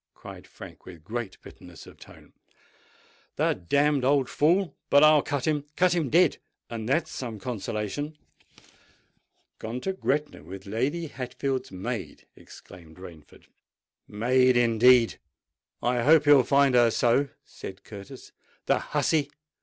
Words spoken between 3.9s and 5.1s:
old fool!—but